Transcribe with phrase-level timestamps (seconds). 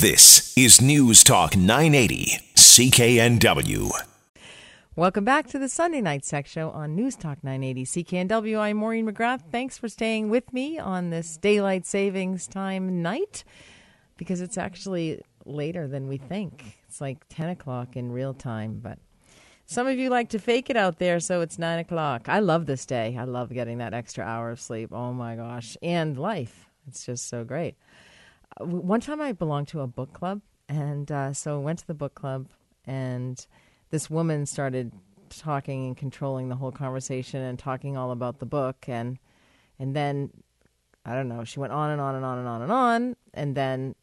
[0.00, 3.90] This is News Talk 980, CKNW.
[4.96, 8.58] Welcome back to the Sunday Night Sex Show on News Talk 980 CKNW.
[8.58, 9.42] I'm Maureen McGrath.
[9.52, 13.44] Thanks for staying with me on this daylight savings time night
[14.16, 16.78] because it's actually later than we think.
[16.88, 18.98] It's like 10 o'clock in real time, but
[19.66, 22.26] some of you like to fake it out there, so it's 9 o'clock.
[22.26, 23.18] I love this day.
[23.20, 24.94] I love getting that extra hour of sleep.
[24.94, 25.76] Oh my gosh.
[25.82, 26.70] And life.
[26.88, 27.74] It's just so great.
[28.58, 31.94] One time I belonged to a book club, and uh, so I went to the
[31.94, 32.48] book club
[32.86, 33.44] and
[33.90, 34.92] this woman started
[35.28, 39.18] talking and controlling the whole conversation and talking all about the book and
[39.78, 40.30] and then
[41.04, 43.56] I don't know, she went on and on and on and on and on and
[43.56, 43.94] then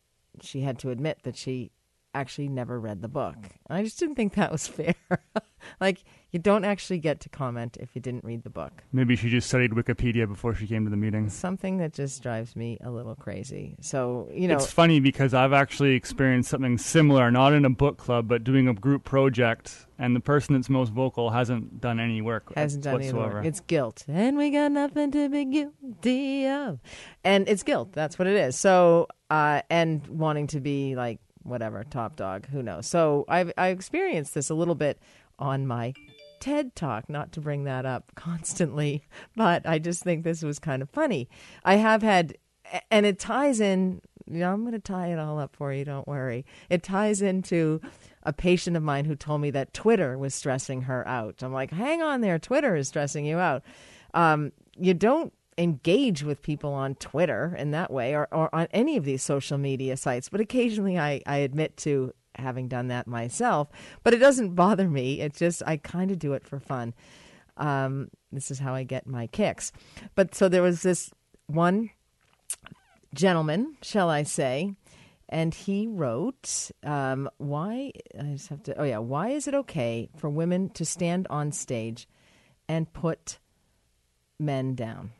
[0.41, 1.71] she had to admit that she
[2.13, 3.35] actually never read the book.
[3.69, 4.95] And I just didn't think that was fair.
[5.79, 8.83] like you don't actually get to comment if you didn't read the book.
[8.91, 11.29] Maybe she just studied Wikipedia before she came to the meeting.
[11.29, 13.75] Something that just drives me a little crazy.
[13.81, 17.97] So, you know, It's funny because I've actually experienced something similar, not in a book
[17.97, 22.21] club, but doing a group project, and the person that's most vocal hasn't done any
[22.21, 23.35] work hasn't done any whatsoever.
[23.37, 23.45] work.
[23.45, 26.79] It's guilt, and we got nothing to be guilty of,
[27.23, 27.93] and it's guilt.
[27.93, 28.57] That's what it is.
[28.59, 32.87] So, uh, and wanting to be like whatever top dog, who knows?
[32.87, 34.99] So, I've I experienced this a little bit
[35.39, 35.93] on my
[36.39, 37.09] TED talk.
[37.09, 39.03] Not to bring that up constantly,
[39.35, 41.29] but I just think this was kind of funny.
[41.63, 42.37] I have had,
[42.91, 44.01] and it ties in.
[44.29, 45.85] You know, I'm going to tie it all up for you.
[45.85, 46.45] Don't worry.
[46.69, 47.79] It ties into
[48.23, 51.41] a patient of mine who told me that Twitter was stressing her out.
[51.41, 53.63] I'm like, hang on there, Twitter is stressing you out.
[54.13, 58.97] Um, you don't engage with people on Twitter in that way or, or on any
[58.97, 63.69] of these social media sites, but occasionally I, I admit to having done that myself.
[64.03, 65.21] But it doesn't bother me.
[65.21, 66.93] It's just I kind of do it for fun.
[67.57, 69.71] Um, this is how I get my kicks.
[70.15, 71.11] But so there was this
[71.47, 71.89] one
[73.13, 74.75] gentleman, shall I say,
[75.29, 78.79] and he wrote, um, "Why I just have to?
[78.79, 82.07] Oh yeah, why is it okay for women to stand on stage
[82.69, 83.39] and put
[84.39, 85.11] men down?"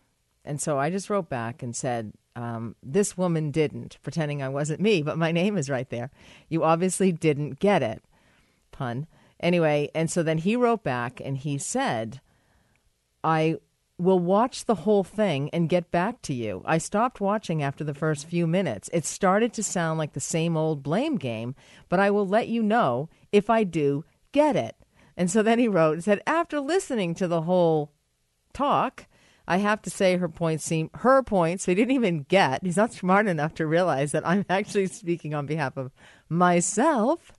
[0.47, 4.81] And so I just wrote back and said, um, "This woman didn't," pretending I wasn't
[4.81, 6.09] me, but my name is right there.
[6.50, 8.02] You obviously didn't get it,
[8.72, 9.08] pun.
[9.40, 12.22] Anyway, and so then he wrote back and he said,
[13.24, 13.58] "I."
[14.00, 16.62] will watch the whole thing and get back to you.
[16.66, 18.91] I stopped watching after the first few minutes.
[18.94, 21.56] It started to sound like the same old blame game,
[21.90, 24.75] but I will let you know if I do get it.
[25.18, 27.91] And so then he wrote and said, after listening to the whole
[28.53, 29.08] talk,
[29.47, 32.63] I have to say her points seem her points he didn't even get.
[32.63, 35.91] He's not smart enough to realize that I'm actually speaking on behalf of
[36.30, 37.31] myself.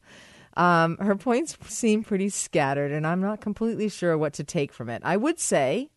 [0.56, 4.88] Um, her points seem pretty scattered, and I'm not completely sure what to take from
[4.88, 5.02] it.
[5.04, 5.90] I would say,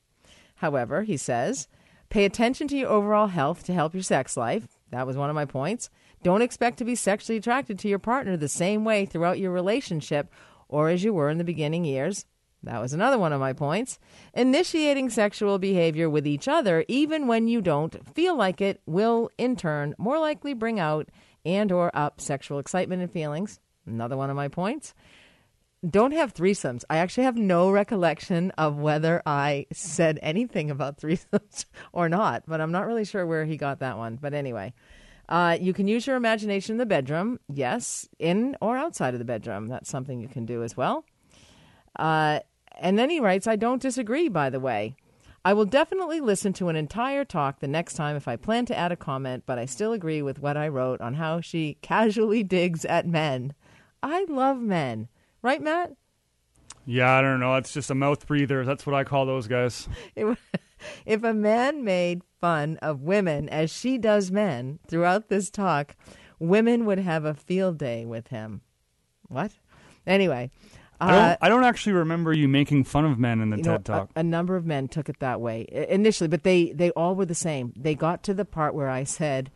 [0.61, 1.67] However, he says,
[2.09, 4.67] pay attention to your overall health to help your sex life.
[4.91, 5.89] That was one of my points.
[6.21, 10.31] Don't expect to be sexually attracted to your partner the same way throughout your relationship
[10.69, 12.27] or as you were in the beginning years.
[12.63, 13.99] That was another one of my points.
[14.33, 19.55] Initiating sexual behavior with each other even when you don't feel like it will in
[19.55, 21.09] turn more likely bring out
[21.43, 23.59] and or up sexual excitement and feelings.
[23.85, 24.93] Another one of my points
[25.87, 26.83] don't have threesomes.
[26.89, 32.61] I actually have no recollection of whether I said anything about threesomes or not, but
[32.61, 34.17] I'm not really sure where he got that one.
[34.21, 34.73] But anyway,
[35.27, 37.39] uh, you can use your imagination in the bedroom.
[37.51, 39.67] Yes, in or outside of the bedroom.
[39.67, 41.05] That's something you can do as well.
[41.97, 42.39] Uh,
[42.81, 44.95] and then he writes, I don't disagree, by the way.
[45.43, 48.77] I will definitely listen to an entire talk the next time if I plan to
[48.77, 52.43] add a comment, but I still agree with what I wrote on how she casually
[52.43, 53.53] digs at men.
[54.03, 55.07] I love men.
[55.41, 55.93] Right, Matt?
[56.85, 57.55] Yeah, I don't know.
[57.55, 58.65] It's just a mouth breather.
[58.65, 59.87] That's what I call those guys.
[60.15, 60.39] If,
[61.05, 65.95] if a man made fun of women as she does men throughout this talk,
[66.39, 68.61] women would have a field day with him.
[69.27, 69.51] What?
[70.05, 70.51] Anyway,
[71.01, 71.37] I uh, don't.
[71.41, 74.11] I don't actually remember you making fun of men in the you TED know, talk.
[74.15, 77.25] A, a number of men took it that way initially, but they they all were
[77.25, 77.73] the same.
[77.75, 79.51] They got to the part where I said,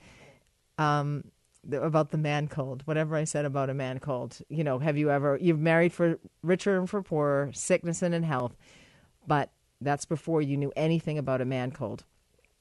[0.78, 1.26] um,
[1.72, 2.82] about the man cold.
[2.86, 4.40] Whatever I said about a man cold.
[4.50, 8.24] You know, have you ever you've married for richer and for poorer, sickness and in
[8.24, 8.56] health,
[9.28, 9.52] but
[9.82, 12.04] that's before you knew anything about a man cold.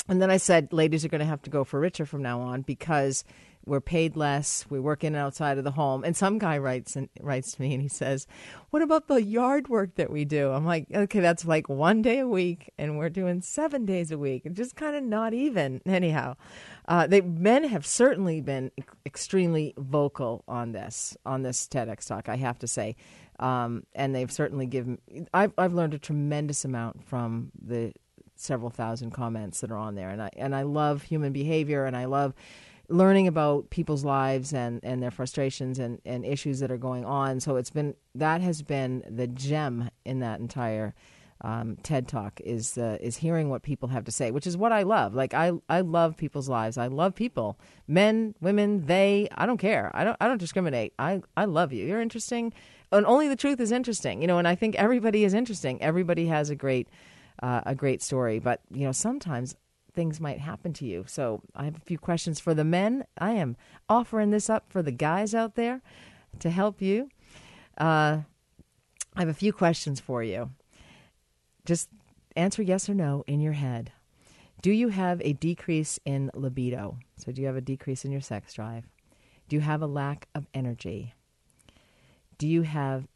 [0.07, 2.41] And then I said, ladies are going to have to go for richer from now
[2.41, 3.25] on because
[3.67, 4.67] we're paid less.
[4.69, 6.05] We work in and outside of the home.
[6.05, 8.27] And some guy writes and writes to me and he says,
[8.71, 12.19] "What about the yard work that we do?" I'm like, "Okay, that's like one day
[12.19, 14.43] a week, and we're doing seven days a week.
[14.45, 16.37] It's just kind of not even." Anyhow,
[16.89, 18.71] uh, they men have certainly been
[19.07, 22.29] extremely vocal on this on this TEDx talk.
[22.29, 22.97] I have to say.
[23.41, 24.99] Um, and they've certainly given.
[25.33, 27.93] I've I've learned a tremendous amount from the
[28.37, 31.97] several thousand comments that are on there, and I and I love human behavior, and
[31.97, 32.35] I love
[32.89, 37.41] learning about people's lives and, and their frustrations and, and issues that are going on.
[37.41, 40.95] So it's been that has been the gem in that entire
[41.41, 44.73] um, TED Talk is uh, is hearing what people have to say, which is what
[44.73, 45.15] I love.
[45.15, 46.79] Like I I love people's lives.
[46.79, 49.29] I love people, men, women, they.
[49.35, 49.91] I don't care.
[49.95, 50.95] I don't I don't discriminate.
[50.99, 51.85] I I love you.
[51.85, 52.53] You're interesting,
[52.93, 54.23] and only the truth is interesting.
[54.23, 55.83] You know, and I think everybody is interesting.
[55.83, 56.89] Everybody has a great
[57.43, 59.55] uh, a great story, but you know sometimes
[59.95, 61.05] things might happen to you.
[61.07, 63.05] So I have a few questions for the men.
[63.19, 63.57] I am
[63.89, 65.81] offering this up for the guys out there
[66.41, 67.09] to help you.
[67.79, 68.19] Uh,
[69.17, 70.51] I have a few questions for you.
[71.65, 71.89] Just
[72.37, 73.93] answer yes or no in your head.
[74.61, 76.99] Do you have a decrease in libido?
[77.17, 78.89] So, do you have a decrease in your sex drive?
[79.49, 81.15] Do you have a lack of energy?
[82.39, 83.07] Do you have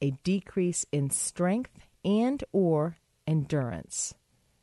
[0.00, 4.14] a decrease in strength and or endurance?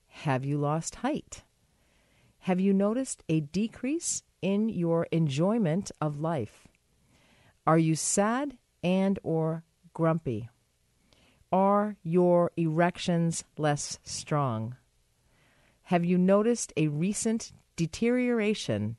[0.07, 1.43] Have you lost height?
[2.45, 6.67] Have you noticed a decrease in your enjoyment of life?
[7.65, 9.63] Are you sad and or
[9.95, 10.47] grumpy?
[11.51, 14.75] Are your erections less strong?
[15.85, 18.97] Have you noticed a recent deterioration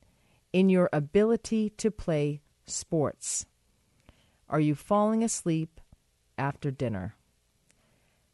[0.53, 3.47] in your ability to play sports?
[4.49, 5.81] Are you falling asleep
[6.37, 7.15] after dinner?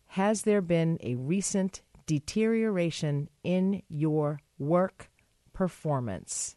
[0.07, 5.11] Has there been a recent deterioration in your work
[5.53, 6.57] performance?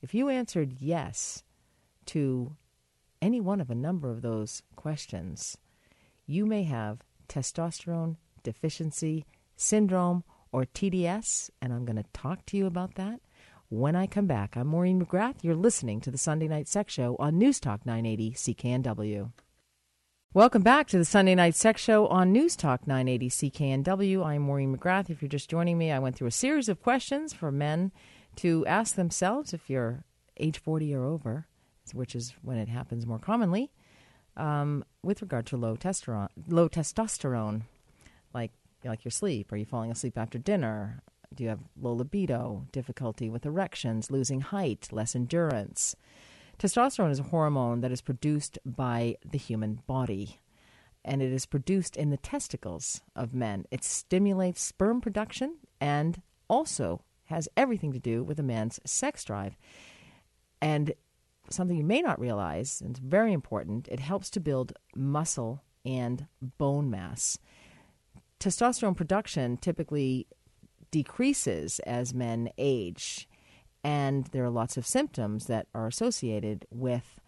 [0.00, 1.44] If you answered yes
[2.06, 2.56] to
[3.20, 5.56] any one of a number of those questions,
[6.26, 12.66] you may have testosterone deficiency syndrome or TDS, and I'm going to talk to you
[12.66, 13.20] about that
[13.68, 14.56] when I come back.
[14.56, 15.42] I'm Maureen McGrath.
[15.42, 19.32] You're listening to the Sunday Night Sex Show on News Talk 980 CKNW.
[20.36, 24.22] Welcome back to the Sunday Night Sex Show on News Talk 980 CKNW.
[24.22, 25.08] I'm Maureen McGrath.
[25.08, 27.90] If you're just joining me, I went through a series of questions for men
[28.36, 30.04] to ask themselves if you're
[30.36, 31.46] age 40 or over,
[31.94, 33.72] which is when it happens more commonly,
[34.36, 36.28] um, with regard to low testosterone.
[36.46, 37.62] Low testosterone,
[38.34, 38.52] like
[38.84, 39.50] like your sleep.
[39.52, 41.02] Are you falling asleep after dinner?
[41.34, 45.96] Do you have low libido, difficulty with erections, losing height, less endurance?
[46.58, 50.40] Testosterone is a hormone that is produced by the human body,
[51.04, 53.66] and it is produced in the testicles of men.
[53.70, 59.56] It stimulates sperm production and also has everything to do with a man's sex drive.
[60.62, 60.94] And
[61.50, 66.26] something you may not realize, and it's very important, it helps to build muscle and
[66.40, 67.38] bone mass.
[68.40, 70.26] Testosterone production typically
[70.90, 73.28] decreases as men age
[73.86, 77.20] and there are lots of symptoms that are associated with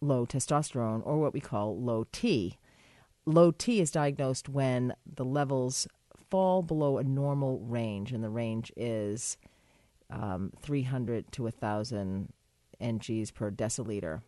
[0.00, 2.56] low testosterone or what we call low T.
[3.26, 5.88] Low T is diagnosed when the levels
[6.30, 9.36] fall below a normal range, and the range is
[10.08, 12.32] um, 300 to 1,000
[12.80, 14.22] NGs per deciliter.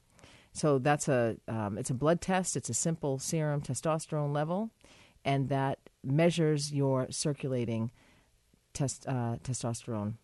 [0.53, 2.57] So that's a um, it's a blood test.
[2.57, 4.71] It's a simple serum testosterone level,
[5.25, 7.93] and that measures your circulating
[8.73, 10.15] test, uh, testosterone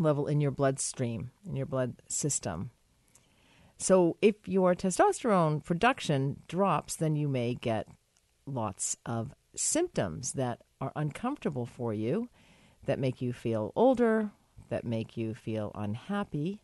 [0.00, 2.70] level in your bloodstream, in your blood system.
[3.78, 7.86] So, if your testosterone production drops, then you may get
[8.46, 12.28] lots of symptoms that are uncomfortable for you,
[12.86, 14.30] that make you feel older,
[14.70, 16.62] that make you feel unhappy,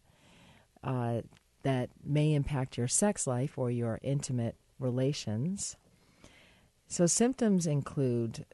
[0.83, 1.21] uh,
[1.63, 5.77] that may impact your sex life or your intimate relations.
[6.89, 8.47] So, symptoms include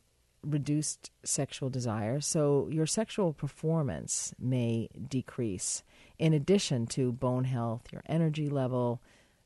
[0.49, 5.83] reduced sexual desire, so your sexual performance may decrease.
[6.19, 9.01] In addition to bone health, your energy level,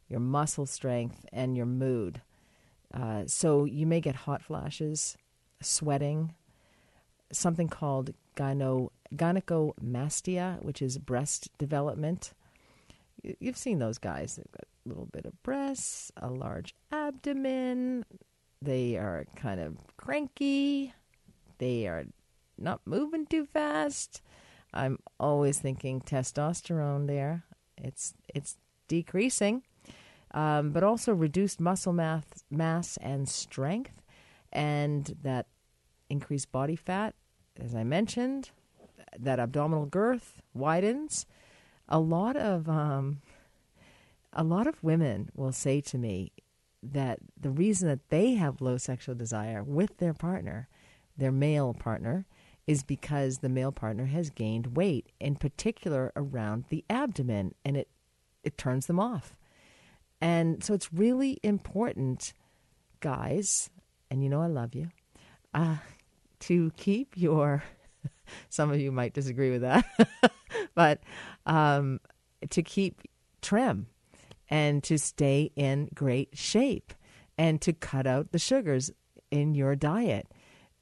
[0.09, 2.23] your muscle strength, and your mood.
[2.92, 5.16] Uh, so you may get hot flashes,
[5.61, 6.35] sweating,
[7.32, 12.32] something called gyno, gynecomastia, which is breast development.
[13.23, 14.37] You've seen those guys.
[14.37, 18.04] They've got a little bit of breasts, a large abdomen,
[18.62, 20.92] they are kind of cranky.
[21.59, 22.04] They are
[22.59, 24.23] not moving too fast.
[24.73, 27.45] I'm always thinking testosterone there.
[27.76, 28.57] It's it's
[28.88, 29.62] decreasing,
[30.33, 34.02] um, but also reduced muscle mass, mass and strength,
[34.52, 35.47] and that
[36.09, 37.14] increased body fat,
[37.59, 38.50] as I mentioned,
[39.19, 41.26] that abdominal girth widens.
[41.88, 43.21] A lot of um,
[44.33, 46.33] a lot of women will say to me,
[46.82, 50.68] that the reason that they have low sexual desire with their partner,
[51.16, 52.26] their male partner,
[52.66, 57.88] is because the male partner has gained weight, in particular around the abdomen, and it
[58.42, 59.36] it turns them off.
[60.20, 62.32] And so it's really important,
[63.00, 63.70] guys,
[64.10, 64.90] and you know I love you,
[65.54, 65.76] uh,
[66.40, 67.62] to keep your.
[68.48, 69.84] some of you might disagree with that,
[70.74, 71.00] but
[71.46, 72.00] um,
[72.50, 73.02] to keep
[73.40, 73.86] trim
[74.52, 76.92] and to stay in great shape
[77.38, 78.90] and to cut out the sugars
[79.30, 80.28] in your diet.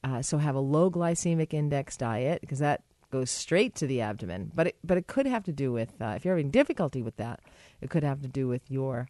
[0.03, 4.51] Uh, so have a low glycemic index diet because that goes straight to the abdomen.
[4.53, 7.17] But it, but it could have to do with uh, if you're having difficulty with
[7.19, 7.41] that,
[7.81, 9.09] it could have to do with your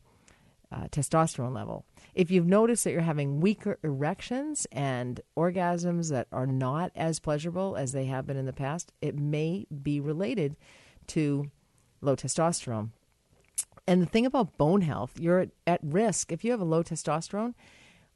[0.71, 1.87] uh, testosterone level.
[2.14, 7.76] If you've noticed that you're having weaker erections and orgasms that are not as pleasurable
[7.76, 10.55] as they have been in the past, it may be related
[11.09, 11.50] to
[12.02, 12.90] low testosterone.
[13.87, 16.33] And the thing about bone health, you're at risk.
[16.33, 17.55] If you have a low testosterone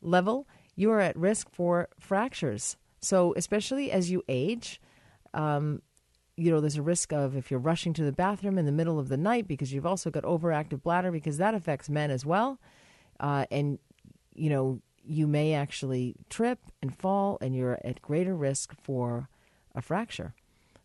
[0.01, 2.77] level, you are at risk for fractures.
[3.01, 4.81] So, especially as you age,
[5.33, 5.83] um,
[6.37, 8.99] you know, there's a risk of if you're rushing to the bathroom in the middle
[8.99, 12.59] of the night because you've also got overactive bladder, because that affects men as well.
[13.21, 13.79] Uh, and,
[14.35, 19.29] you know, you may actually trip and fall, and you're at greater risk for
[19.75, 20.35] a fracture.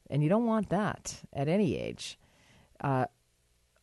[0.09, 2.19] And you don't want that at any age.
[2.81, 3.05] Uh,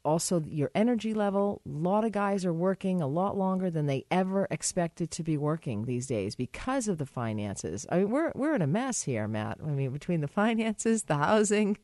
[0.07, 1.61] also your energy level.
[1.67, 5.37] A lot of guys are working a lot longer than they ever expected to be
[5.37, 7.85] working these days because of the finances.
[7.91, 9.59] I mean, we're we're in a mess here, Matt.
[9.63, 11.77] I mean, between the finances, the housing,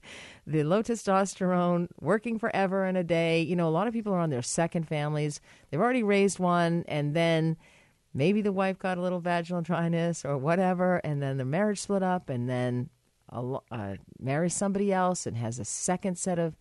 [0.47, 3.43] the low testosterone, working forever in a day.
[3.43, 5.41] You know, a lot of people are on their second families.
[5.71, 7.57] They've already raised one, and then
[8.15, 12.05] maybe the wife got a little vaginal dryness or whatever, and then the marriage split
[12.05, 12.89] up, and then
[13.33, 16.57] uh, marries somebody else and has a second set of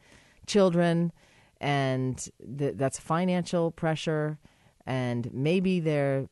[0.47, 1.11] children
[1.61, 2.17] and
[2.57, 4.39] th- that's financial pressure,
[4.85, 6.27] and maybe they're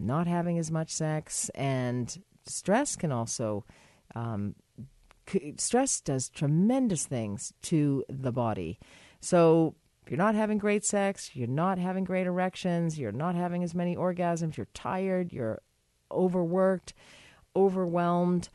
[0.00, 3.64] not having as much sex, and stress can also.
[4.16, 4.56] Um,
[5.28, 8.80] c- stress does tremendous things to the body.
[9.20, 13.62] So if you're not having great sex, you're not having great erections, you're not having
[13.62, 15.62] as many orgasms, you're tired, you're
[16.10, 16.94] overworked,
[17.54, 18.48] overwhelmed,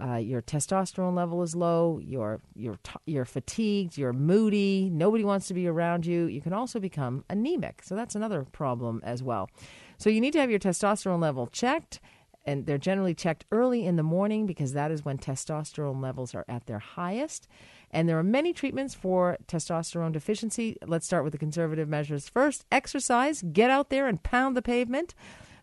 [0.00, 5.54] uh, your testosterone level is low, you're, you're, you're fatigued, you're moody, nobody wants to
[5.54, 7.82] be around you, you can also become anemic.
[7.82, 9.50] So that's another problem as well.
[9.98, 12.00] So you need to have your testosterone level checked,
[12.44, 16.44] and they're generally checked early in the morning because that is when testosterone levels are
[16.48, 17.46] at their highest.
[17.90, 20.76] And there are many treatments for testosterone deficiency.
[20.86, 22.64] Let's start with the conservative measures first.
[22.70, 25.14] Exercise, get out there and pound the pavement.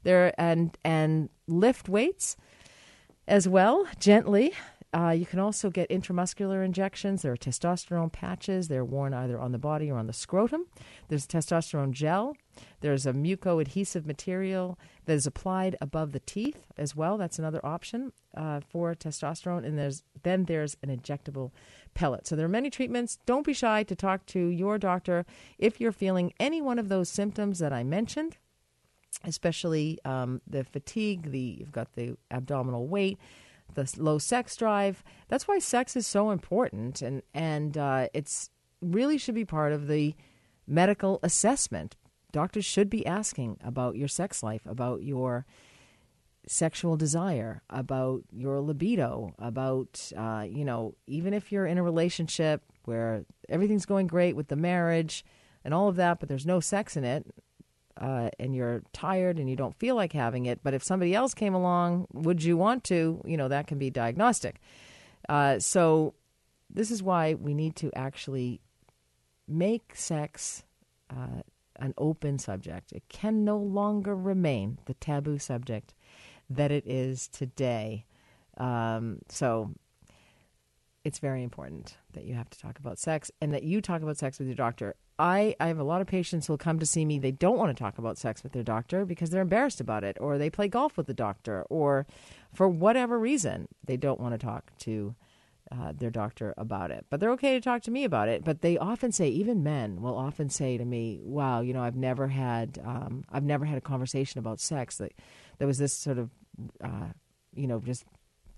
[0.04, 2.38] There and and lift weights
[3.28, 4.54] as well, gently.
[4.96, 7.22] Uh, you can also get intramuscular injections.
[7.22, 8.70] There are testosterone patches.
[8.70, 10.68] They're worn either on the body or on the scrotum.
[11.10, 12.38] There's testosterone gel.
[12.80, 17.18] There's a muco-adhesive material that is applied above the teeth as well.
[17.18, 19.66] That's another option uh, for testosterone.
[19.66, 21.52] And there's then there's an injectable
[21.94, 22.26] pellet.
[22.26, 23.18] So there are many treatments.
[23.26, 25.26] Don't be shy to talk to your doctor
[25.58, 28.38] if you're feeling any one of those symptoms that I mentioned
[29.24, 33.18] especially um, the fatigue, the you've got the abdominal weight,
[33.74, 35.04] the low sex drive.
[35.28, 38.50] That's why sex is so important, and and uh, it's
[38.82, 40.16] really should be part of the
[40.68, 41.96] medical assessment.
[42.32, 45.46] Doctors should be asking about your sex life, about your
[46.48, 52.64] sexual desire, about your libido, about uh, you know even if you're in a relationship
[52.86, 55.26] where everything's going great with the marriage
[55.64, 57.26] and all of that, but there's no sex in it
[58.00, 61.34] uh, and you're tired and you don't feel like having it, but if somebody else
[61.34, 63.22] came along, would you want to?
[63.26, 64.60] You know, that can be diagnostic.
[65.30, 66.14] Uh, so,
[66.70, 68.60] this is why we need to actually
[69.48, 70.64] make sex
[71.10, 71.42] uh,
[71.78, 72.92] an open subject.
[72.92, 75.94] It can no longer remain the taboo subject
[76.50, 78.06] that it is today.
[78.58, 79.72] Um, so,
[81.06, 84.18] it's very important that you have to talk about sex and that you talk about
[84.18, 84.96] sex with your doctor.
[85.18, 87.20] I, I have a lot of patients who'll come to see me.
[87.20, 90.18] They don't want to talk about sex with their doctor because they're embarrassed about it,
[90.20, 92.06] or they play golf with the doctor, or
[92.54, 95.16] for whatever reason, they don't want to talk to
[95.72, 97.06] uh, their doctor about it.
[97.10, 98.44] But they're okay to talk to me about it.
[98.44, 101.96] But they often say, even men will often say to me, "Wow, you know, I've
[101.96, 105.14] never had, um, I've never had a conversation about sex that
[105.58, 106.30] there was this sort of,
[106.84, 107.08] uh,
[107.56, 108.06] you know, just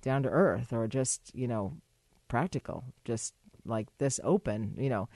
[0.02, 1.74] down to earth, or just you know,
[2.28, 5.08] practical, just like this open, you know."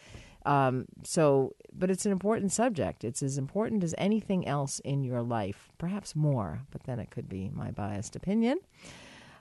[0.45, 3.03] Um, so, but it's an important subject.
[3.03, 7.29] It's as important as anything else in your life, perhaps more, but then it could
[7.29, 8.60] be my biased opinion.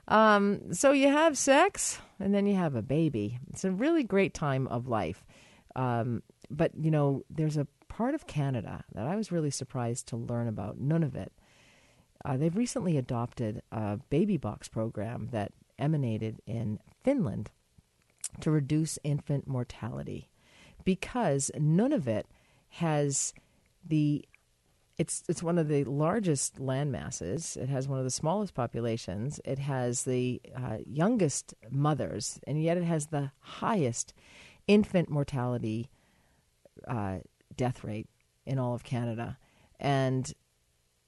[0.07, 3.39] Um, so you have sex and then you have a baby.
[3.49, 5.25] It's a really great time of life.
[5.75, 10.17] Um, but, you know, there's a part of Canada that I was really surprised to
[10.17, 11.29] learn about, None Nunavut.
[12.23, 17.49] Uh, they've recently adopted a baby box program that emanated in Finland
[18.41, 20.30] to reduce infant mortality
[20.83, 22.23] because Nunavut
[22.69, 23.33] has
[23.85, 24.25] the
[24.97, 27.57] it's it's one of the largest land masses.
[27.57, 29.39] It has one of the smallest populations.
[29.45, 34.13] It has the uh, youngest mothers, and yet it has the highest
[34.67, 35.89] infant mortality
[36.87, 37.19] uh,
[37.55, 38.07] death rate
[38.45, 39.37] in all of Canada,
[39.79, 40.33] and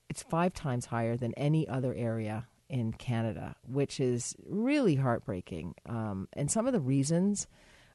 [0.10, 5.76] it's five times higher than any other area in Canada, which is really heartbreaking.
[5.88, 7.46] Um, and some of the reasons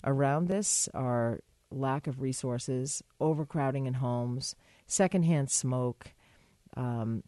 [0.04, 1.40] around this are
[1.71, 4.55] lack of resources, overcrowding in homes,
[4.87, 6.13] secondhand smoke,
[6.77, 7.23] um,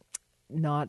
[0.49, 0.89] not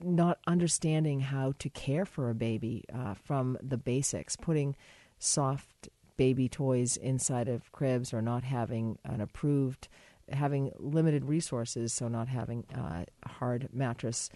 [0.00, 4.76] not understanding how to care for a baby uh, from the basics, putting
[5.18, 9.88] soft baby toys inside of cribs or not having an approved,
[10.30, 14.28] having limited resources, so not having uh, a hard mattress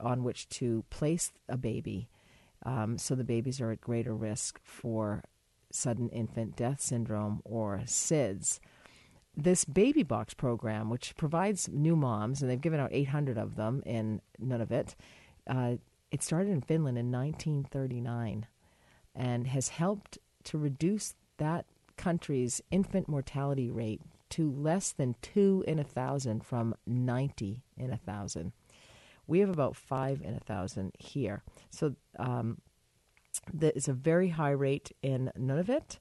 [0.00, 2.08] on which to place a baby.
[2.66, 5.22] Um, so the babies are at greater risk for
[5.74, 8.60] sudden infant death syndrome or SIDS.
[9.36, 13.82] This baby box program, which provides new moms, and they've given out 800 of them
[13.84, 14.94] in Nunavut,
[15.48, 15.74] uh,
[16.10, 18.46] it started in Finland in 1939
[19.16, 21.66] and has helped to reduce that
[21.96, 24.00] country's infant mortality rate
[24.30, 28.52] to less than two in a thousand from 90 in a thousand.
[29.26, 31.42] We have about five in a thousand here.
[31.70, 32.58] So um,
[33.52, 35.98] there's a very high rate in Nunavut.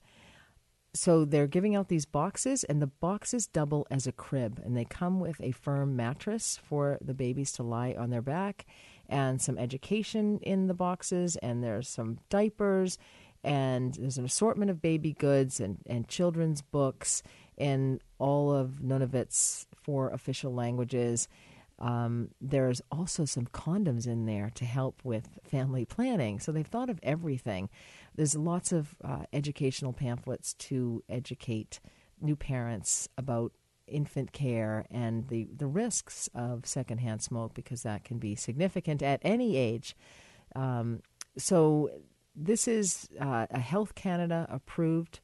[0.95, 4.85] So they're giving out these boxes, and the boxes double as a crib, and they
[4.85, 8.67] come with a firm mattress for the babies to lie on their back,
[9.09, 12.99] and some education in the boxes, and there's some diapers,
[13.43, 17.23] and there's an assortment of baby goods and, and children's books
[17.57, 21.27] in all of Nunavut's four official languages.
[21.79, 26.39] Um, there's also some condoms in there to help with family planning.
[26.39, 27.69] So they've thought of everything.
[28.15, 31.79] There's lots of uh, educational pamphlets to educate
[32.21, 33.53] new parents about
[33.87, 39.19] infant care and the, the risks of secondhand smoke because that can be significant at
[39.23, 39.95] any age.
[40.55, 41.01] Um,
[41.37, 41.89] so
[42.35, 45.19] this is uh, a Health Canada approved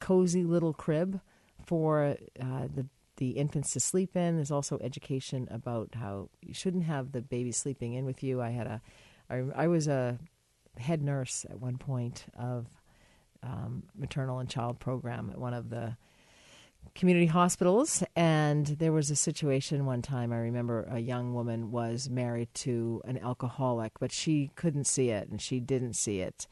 [0.00, 1.20] cozy little crib
[1.64, 4.36] for uh, the the infants to sleep in.
[4.36, 8.40] There's also education about how you shouldn't have the baby sleeping in with you.
[8.40, 8.82] I had a,
[9.30, 10.18] I, I was a
[10.78, 12.66] head nurse at one point of
[13.42, 15.96] um, maternal and child program at one of the
[16.94, 22.08] community hospitals and there was a situation one time i remember a young woman was
[22.08, 26.46] married to an alcoholic but she couldn't see it and she didn't see it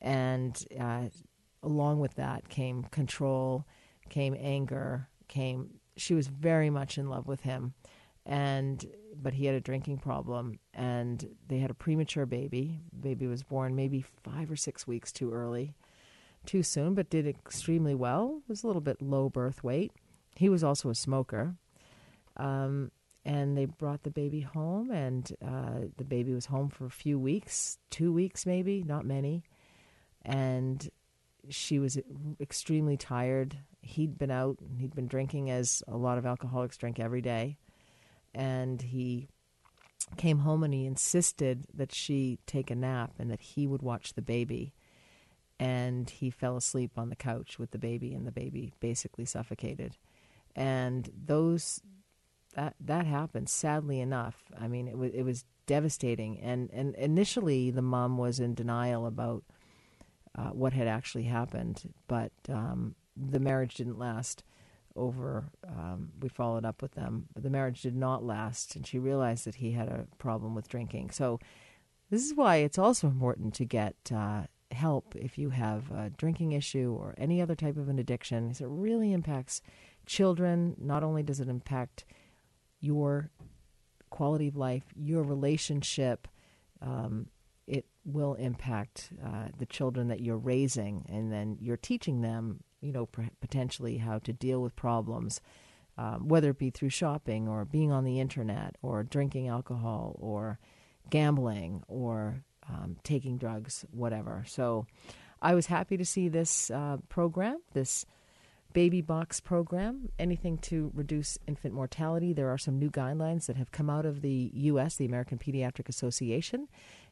[0.00, 1.04] and uh,
[1.62, 3.66] along with that came control
[4.10, 7.74] came anger came she was very much in love with him
[8.28, 8.86] and
[9.20, 12.80] but he had a drinking problem and they had a premature baby.
[13.00, 15.74] Baby was born maybe 5 or 6 weeks too early
[16.46, 18.42] too soon but did extremely well.
[18.46, 19.92] Was a little bit low birth weight.
[20.36, 21.56] He was also a smoker.
[22.36, 22.92] Um,
[23.24, 27.18] and they brought the baby home and uh, the baby was home for a few
[27.18, 29.42] weeks two weeks maybe not many.
[30.22, 30.88] And
[31.50, 31.98] she was
[32.40, 37.22] extremely tired he'd been out, he'd been drinking as a lot of alcoholics drink every
[37.22, 37.58] day,
[38.34, 39.28] and he
[40.16, 44.14] came home and he insisted that she take a nap and that he would watch
[44.14, 44.74] the baby.
[45.60, 49.96] And he fell asleep on the couch with the baby, and the baby basically suffocated.
[50.54, 51.80] And those
[52.54, 53.48] that that happened.
[53.48, 56.38] Sadly enough, I mean, it was it was devastating.
[56.38, 59.42] And and initially, the mom was in denial about
[60.38, 64.44] uh, what had actually happened, but um, the marriage didn't last
[64.94, 67.26] over um, we followed up with them.
[67.36, 71.10] The marriage did not last and she realized that he had a problem with drinking.
[71.10, 71.38] So
[72.10, 76.52] this is why it's also important to get uh, help if you have a drinking
[76.52, 79.62] issue or any other type of an addiction because it really impacts
[80.06, 80.74] children.
[80.78, 82.04] Not only does it impact
[82.80, 83.30] your
[84.10, 86.26] quality of life your relationship
[86.80, 87.26] um,
[88.12, 93.08] will impact uh, the children that you're raising and then you're teaching them you know,
[93.40, 95.40] potentially how to deal with problems,
[95.96, 100.58] um, whether it be through shopping or being on the internet or drinking alcohol or
[101.10, 104.44] gambling or um, taking drugs, whatever.
[104.46, 104.86] So
[105.42, 108.04] I was happy to see this uh, program, this
[108.74, 112.32] baby box program, anything to reduce infant mortality.
[112.32, 115.88] There are some new guidelines that have come out of the U.S., the American Pediatric
[115.88, 116.68] Association,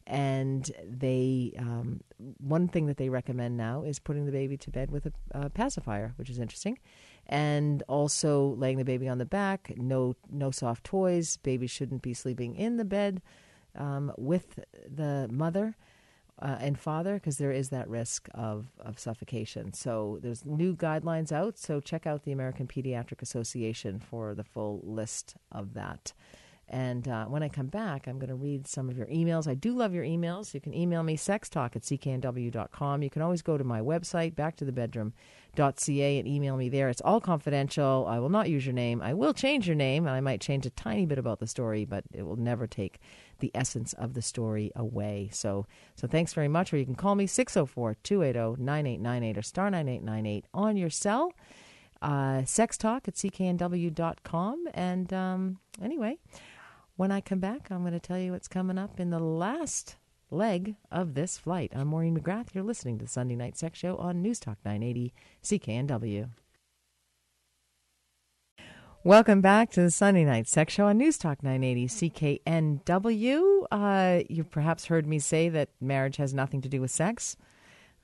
[0.06, 2.00] and they um,
[2.38, 5.50] one thing that they recommend now is putting the baby to bed with a, a,
[5.50, 6.78] pacifier, which is interesting,
[7.26, 9.72] and also laying the baby on the back.
[9.76, 11.36] No, no soft toys.
[11.38, 13.20] Baby shouldn't be sleeping in the bed
[13.74, 15.76] um, with the mother.
[16.38, 19.72] Uh, and father, because there is that risk of, of suffocation.
[19.72, 21.56] So there's new guidelines out.
[21.56, 26.12] So check out the American Pediatric Association for the full list of that.
[26.68, 29.46] And uh, when I come back, I'm going to read some of your emails.
[29.46, 30.52] I do love your emails.
[30.52, 33.02] You can email me sextalk at cknw.com.
[33.02, 36.88] You can always go to my website, backtothebedroom.ca, and email me there.
[36.88, 38.06] It's all confidential.
[38.08, 39.00] I will not use your name.
[39.00, 41.84] I will change your name, and I might change a tiny bit about the story,
[41.84, 42.98] but it will never take
[43.38, 45.28] the essence of the story away.
[45.32, 46.72] So, so thanks very much.
[46.72, 51.32] Or you can call me 604 280 9898 or star 9898 on your cell.
[52.02, 54.64] Uh, sex talk at cknw.com.
[54.74, 56.18] And um, anyway,
[56.96, 59.96] when I come back, I'm going to tell you what's coming up in the last
[60.30, 61.72] leg of this flight.
[61.74, 62.54] I'm Maureen McGrath.
[62.54, 66.30] You're listening to the Sunday Night Sex Show on News Talk 980 CKNW.
[69.04, 73.66] Welcome back to the Sunday Night Sex Show on News Talk 980 CKNW.
[73.70, 77.36] Uh, you've perhaps heard me say that marriage has nothing to do with sex.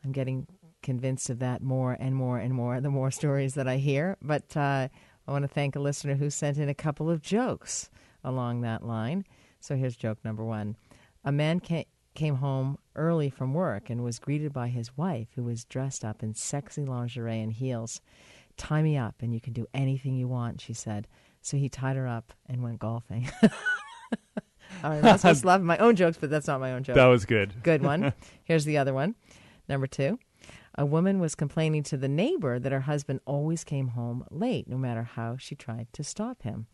[0.05, 0.47] I'm getting
[0.83, 4.19] convinced of that more and more and more the more stories that I hear.
[4.21, 4.89] But uh,
[5.27, 7.89] I want to thank a listener who sent in a couple of jokes
[8.25, 9.25] along that line.
[9.61, 10.77] So here's joke number one
[11.25, 15.45] A man ca- came home early from work and was greeted by his wife, who
[15.45, 18.01] was dressed up in sexy lingerie and heels.
[18.57, 21.07] Tie me up and you can do anything you want, she said.
[21.41, 23.31] So he tied her up and went golfing.
[24.85, 26.83] All right, I'm supposed to laugh at my own jokes, but that's not my own
[26.83, 26.97] joke.
[26.97, 27.63] That was good.
[27.63, 28.13] Good one.
[28.45, 29.15] Here's the other one.
[29.69, 30.19] Number two.
[30.77, 34.79] A woman was complaining to the neighbor that her husband always came home late, no
[34.79, 36.67] matter how she tried to stop him.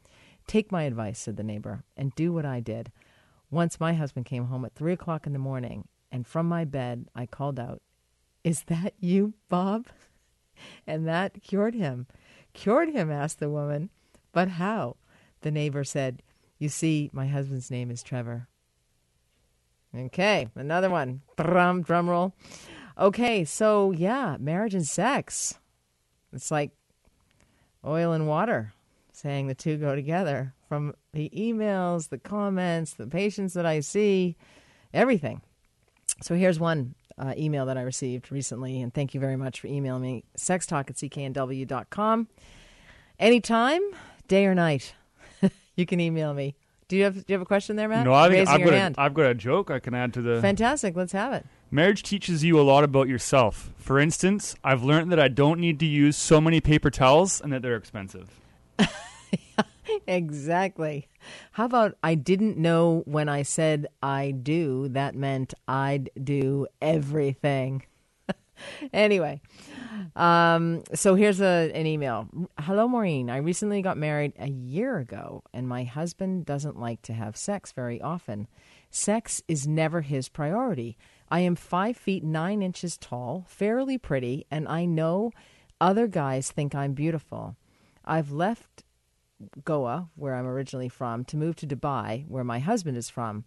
[0.49, 2.91] Take my advice, said the neighbor, and do what I did.
[3.51, 7.07] Once my husband came home at three o'clock in the morning, and from my bed
[7.15, 7.83] I called out,
[8.43, 9.87] Is that you, Bob?
[10.89, 12.09] And that cured him.
[12.53, 13.91] Cured him, asked the woman.
[14.33, 14.97] But how?
[15.43, 16.21] The neighbor said,
[16.59, 18.49] You see, my husband's name is Trevor.
[19.97, 21.23] Okay, another one.
[21.37, 22.35] Drum, drum roll.
[22.99, 25.61] Okay, so yeah, marriage and sex.
[26.33, 26.73] It's like
[27.85, 28.73] oil and water,
[29.19, 30.55] saying the two go together.
[30.69, 34.37] From the emails, the comments, the patients that I see,
[34.95, 35.41] everything.
[36.23, 39.67] So here's one uh, email that I received recently, and thank you very much for
[39.67, 40.25] emailing me.
[40.37, 42.29] Sextalk at cknw.com.
[43.19, 43.83] Anytime,
[44.29, 44.95] day or night,
[45.77, 46.55] you can email me.
[46.87, 48.05] Do you have Do you have a question there, Matt?
[48.05, 48.95] No, I think I've got, hand.
[48.97, 50.41] a, I've got a joke I can add to the.
[50.41, 50.97] Fantastic.
[50.97, 51.45] Let's have it.
[51.71, 53.73] Marriage teaches you a lot about yourself.
[53.77, 57.53] For instance, I've learned that I don't need to use so many paper towels and
[57.53, 58.41] that they're expensive.
[60.07, 61.09] Exactly.
[61.53, 67.85] How about I didn't know when I said I do, that meant I'd do everything.
[68.93, 69.41] anyway,
[70.17, 72.29] um, so here's a, an email.
[72.59, 73.31] Hello, Maureen.
[73.31, 77.73] I recently got married a year ago, and my husband doesn't like to have sex
[77.73, 78.47] very often.
[78.91, 80.97] Sex is never his priority.
[81.31, 85.33] I am five feet nine inches tall, fairly pretty, and I know
[85.81, 87.57] other guys think I'm beautiful.
[88.05, 88.85] I've left
[89.65, 93.45] Goa, where I'm originally from, to move to Dubai, where my husband is from.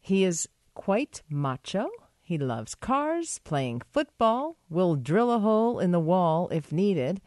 [0.00, 1.88] He is quite macho.
[2.20, 7.20] He loves cars, playing football, will drill a hole in the wall if needed,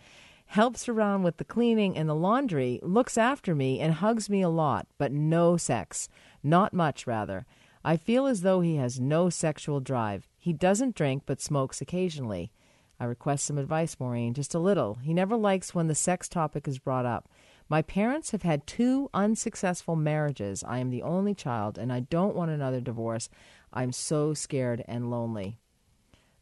[0.45, 4.49] helps around with the cleaning and the laundry, looks after me, and hugs me a
[4.49, 6.07] lot, but no sex.
[6.43, 7.45] Not much, rather.
[7.83, 10.27] I feel as though he has no sexual drive.
[10.37, 12.51] He doesn't drink, but smokes occasionally.
[12.99, 14.99] I request some advice, Maureen, just a little.
[15.01, 17.27] He never likes when the sex topic is brought up.
[17.71, 20.61] My parents have had two unsuccessful marriages.
[20.61, 23.29] I am the only child, and I don't want another divorce.
[23.71, 25.55] I'm so scared and lonely.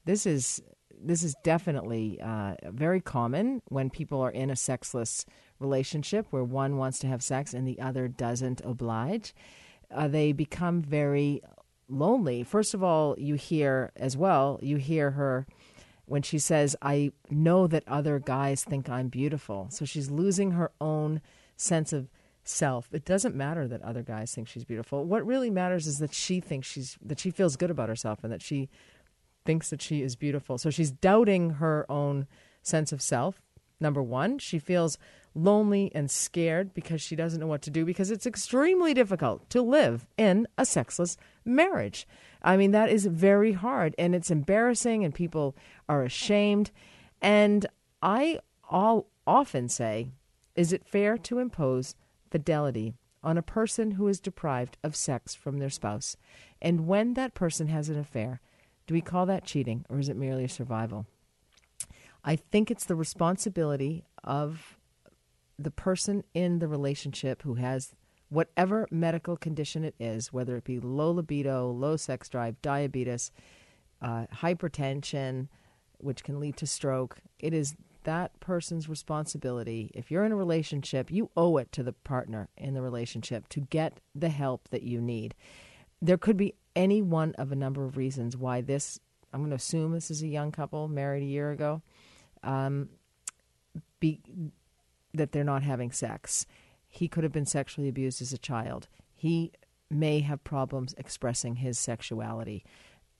[0.05, 0.59] This is
[0.99, 5.23] this is definitely uh, very common when people are in a sexless
[5.59, 9.35] relationship where one wants to have sex and the other doesn't oblige.
[9.91, 11.43] Uh, they become very
[11.87, 12.41] lonely.
[12.41, 14.57] First of all, you hear as well.
[14.63, 15.45] You hear her
[16.09, 19.67] when she says, I know that other guys think I'm beautiful.
[19.69, 21.21] So she's losing her own
[21.55, 22.09] sense of
[22.43, 22.89] self.
[22.91, 25.05] It doesn't matter that other guys think she's beautiful.
[25.05, 28.33] What really matters is that she thinks she's that she feels good about herself and
[28.33, 28.69] that she
[29.45, 30.57] thinks that she is beautiful.
[30.57, 32.27] So she's doubting her own
[32.63, 33.41] sense of self.
[33.79, 34.97] Number 1, she feels
[35.35, 39.61] lonely and scared because she doesn't know what to do because it's extremely difficult to
[39.61, 42.07] live in a sexless marriage.
[42.41, 45.55] I mean, that is very hard and it's embarrassing, and people
[45.87, 46.71] are ashamed.
[47.21, 47.65] And
[48.01, 48.39] I
[48.69, 50.09] all often say,
[50.55, 51.95] is it fair to impose
[52.29, 56.15] fidelity on a person who is deprived of sex from their spouse?
[56.61, 58.41] And when that person has an affair,
[58.87, 61.05] do we call that cheating or is it merely a survival?
[62.23, 64.78] I think it's the responsibility of
[65.59, 67.93] the person in the relationship who has
[68.29, 73.31] whatever medical condition it is, whether it be low libido, low sex drive, diabetes,
[74.01, 75.47] uh, hypertension,
[75.97, 77.17] which can lead to stroke.
[77.39, 79.91] It is that person's responsibility.
[79.93, 83.59] If you're in a relationship, you owe it to the partner in the relationship to
[83.59, 85.35] get the help that you need.
[86.01, 88.99] There could be any one of a number of reasons why this,
[89.33, 91.81] I'm going to assume this is a young couple married a year ago,
[92.41, 92.89] um,
[93.99, 94.21] be,
[95.13, 96.45] that they're not having sex.
[96.87, 98.87] He could have been sexually abused as a child.
[99.15, 99.51] He
[99.89, 102.63] may have problems expressing his sexuality.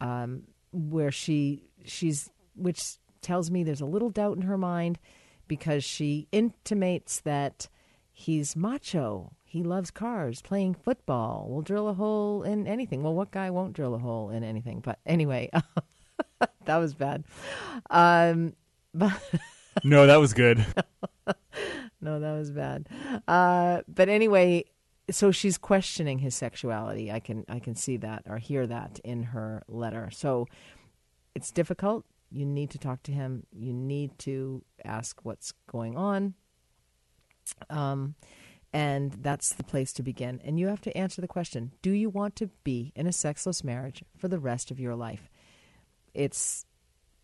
[0.01, 4.99] Um, where she she's which tells me there's a little doubt in her mind
[5.47, 7.67] because she intimates that
[8.11, 9.33] he's macho.
[9.43, 13.01] He loves cars, playing football, will drill a hole in anything.
[13.01, 14.79] Well, what guy won't drill a hole in anything?
[14.79, 15.49] But anyway,
[16.65, 17.23] that was bad.
[17.89, 18.53] Um,
[18.93, 19.19] but
[19.83, 20.65] no, that was good.
[22.01, 22.87] no, that was bad.
[23.27, 24.65] Uh, but anyway,
[25.11, 27.11] so she's questioning his sexuality.
[27.11, 30.09] I can I can see that or hear that in her letter.
[30.11, 30.47] So
[31.35, 32.05] it's difficult.
[32.31, 33.45] You need to talk to him.
[33.51, 36.35] You need to ask what's going on.
[37.69, 38.15] Um,
[38.71, 40.39] and that's the place to begin.
[40.43, 43.63] And you have to answer the question Do you want to be in a sexless
[43.63, 45.29] marriage for the rest of your life?
[46.13, 46.65] It's,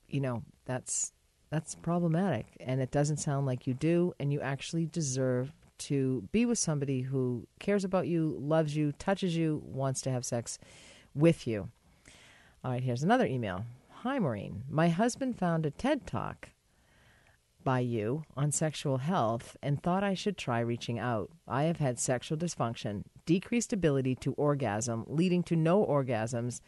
[0.07, 1.11] you know, that's.
[1.49, 6.45] That's problematic, and it doesn't sound like you do, and you actually deserve to be
[6.45, 10.57] with somebody who cares about you, loves you, touches you, wants to have sex
[11.13, 11.69] with you.
[12.63, 13.65] All right, here's another email.
[13.89, 14.63] Hi, Maureen.
[14.69, 16.49] My husband found a TED talk
[17.63, 21.31] by you on sexual health and thought I should try reaching out.
[21.47, 26.61] I have had sexual dysfunction, decreased ability to orgasm, leading to no orgasms,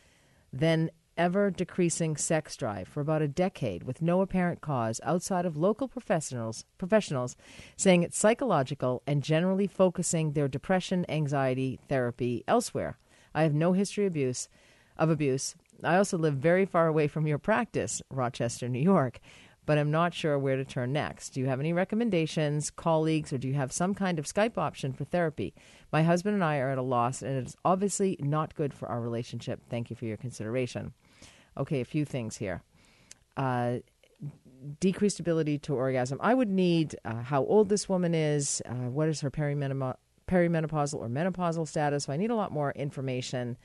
[0.51, 5.57] then ever decreasing sex drive for about a decade with no apparent cause outside of
[5.57, 7.35] local professionals professionals
[7.75, 12.97] saying it's psychological and generally focusing their depression anxiety therapy elsewhere.
[13.33, 14.49] I have no history of abuse
[14.97, 19.19] of abuse I also live very far away from your practice, Rochester, New York,
[19.65, 21.31] but I'm not sure where to turn next.
[21.31, 24.93] Do you have any recommendations, colleagues, or do you have some kind of Skype option
[24.93, 25.53] for therapy?
[25.91, 28.87] My husband and I are at a loss, and it is obviously not good for
[28.87, 29.61] our relationship.
[29.69, 30.93] Thank you for your consideration.
[31.57, 32.61] Okay, a few things here.
[33.35, 33.77] Uh,
[34.79, 36.19] decreased ability to orgasm.
[36.21, 39.95] I would need uh, how old this woman is, uh, what is her perimenopausal
[40.99, 42.05] or menopausal status.
[42.05, 43.57] So I need a lot more information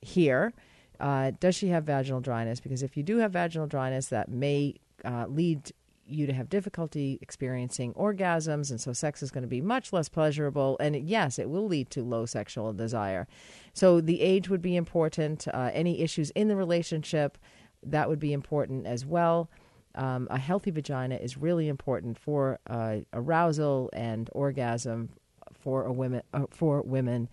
[0.00, 0.52] here.
[1.00, 2.60] Uh, does she have vaginal dryness?
[2.60, 5.72] Because if you do have vaginal dryness, that may uh, lead
[6.06, 10.08] you to have difficulty experiencing orgasms, and so sex is going to be much less
[10.08, 10.76] pleasurable.
[10.80, 13.26] And yes, it will lead to low sexual desire.
[13.72, 15.48] So the age would be important.
[15.48, 17.38] Uh, any issues in the relationship,
[17.82, 19.50] that would be important as well.
[19.94, 25.10] Um, a healthy vagina is really important for uh, arousal and orgasm
[25.52, 27.28] for a women uh, for women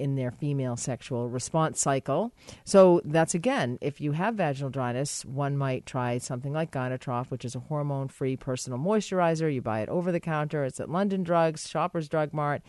[0.00, 2.32] in their female sexual response cycle.
[2.64, 7.44] So that's again, if you have vaginal dryness, one might try something like Gynatrof, which
[7.44, 9.52] is a hormone-free personal moisturizer.
[9.52, 10.64] You buy it over the counter.
[10.64, 12.62] It's at London Drugs, Shoppers Drug Mart,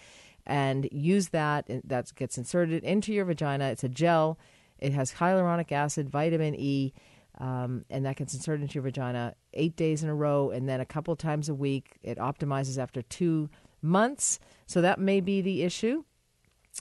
[0.45, 1.69] and use that.
[1.85, 3.69] That gets inserted into your vagina.
[3.69, 4.37] It's a gel.
[4.77, 6.93] It has hyaluronic acid, vitamin E.
[7.37, 10.81] Um, and that gets inserted into your vagina eight days in a row and then
[10.81, 11.97] a couple times a week.
[12.03, 13.49] It optimizes after two
[13.81, 14.39] months.
[14.67, 16.03] So that may be the issue.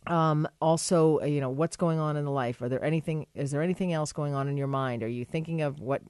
[0.06, 2.62] Um, also, uh, you know, what's going on in the life?
[2.62, 3.26] Are there anything?
[3.34, 5.02] Is there anything else going on in your mind?
[5.02, 6.02] Are you thinking of what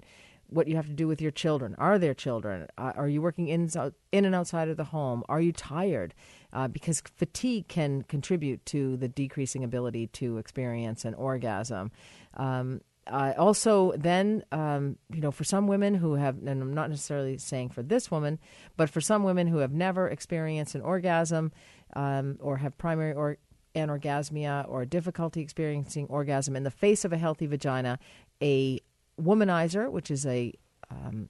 [0.48, 1.74] what you have to do with your children?
[1.78, 2.66] Are there children?
[2.76, 3.70] Uh, are you working in
[4.12, 5.22] in and outside of the home?
[5.28, 6.14] Are you tired?
[6.52, 11.92] Uh, because fatigue can contribute to the decreasing ability to experience an orgasm.
[12.34, 16.90] Um, uh, also, then, um, you know, for some women who have, and I'm not
[16.90, 18.38] necessarily saying for this woman,
[18.76, 21.50] but for some women who have never experienced an orgasm
[21.96, 23.38] um, or have primary or
[23.74, 27.98] anorgasmia or difficulty experiencing orgasm in the face of a healthy vagina,
[28.42, 28.80] a
[29.20, 30.52] womanizer, which is a
[30.90, 31.28] um,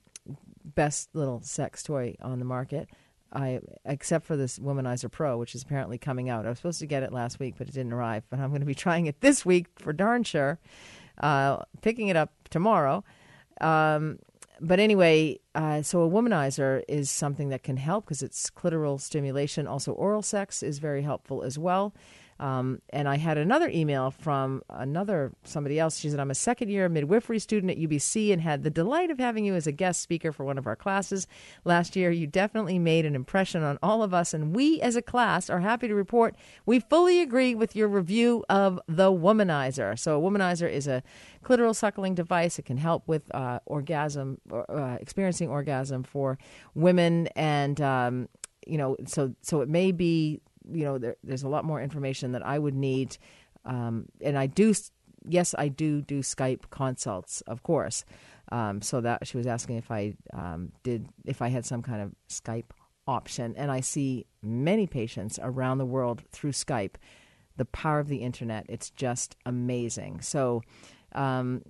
[0.65, 2.89] best little sex toy on the market.
[3.33, 6.47] I except for this Womanizer Pro, which is apparently coming out.
[6.47, 8.25] I was supposed to get it last week, but it didn't arrive.
[8.29, 10.59] But I'm going to be trying it this week for darn sure.
[11.19, 13.05] Uh, picking it up tomorrow.
[13.61, 14.19] Um,
[14.61, 19.67] but anyway, uh, so a womanizer is something that can help because it's clitoral stimulation.
[19.67, 21.95] Also, oral sex is very helpful as well.
[22.41, 25.99] Um, and I had another email from another somebody else.
[25.99, 29.19] She said, I'm a second year midwifery student at UBC and had the delight of
[29.19, 31.27] having you as a guest speaker for one of our classes
[31.67, 32.11] last year.
[32.11, 35.61] You definitely made an impression on all of us, and we as a class are
[35.61, 39.99] happy to report we fully agree with your review of the Womanizer.
[39.99, 41.03] So, a Womanizer is a
[41.45, 42.59] clitoral suckling device.
[42.59, 46.39] It can help with uh, orgasm, uh, experiencing orgasm for
[46.75, 48.29] women, and um,
[48.67, 52.33] you know, so so it may be you know, there, there's a lot more information
[52.33, 53.17] that I would need.
[53.65, 54.75] Um, and I do,
[55.29, 58.05] yes, I do do Skype consults, of course.
[58.53, 62.03] Um, so that she was asking if I um, did if I had some kind
[62.03, 62.71] of Skype
[63.07, 66.95] option, and I see many patients around the world through Skype.
[67.57, 70.23] The power of the internet, it's just amazing.
[70.23, 70.63] So,
[71.13, 71.63] um,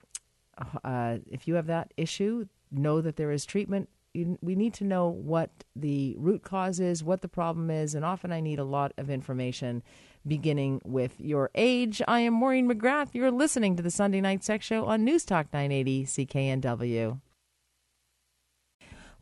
[0.85, 3.89] uh, if you have that issue, know that there is treatment.
[4.13, 8.05] You, we need to know what the root cause is, what the problem is, and
[8.05, 9.85] often I need a lot of information
[10.27, 12.03] beginning with your age.
[12.09, 13.11] I am Maureen McGrath.
[13.13, 17.21] You're listening to the Sunday Night Sex Show on News Talk 980 CKNW.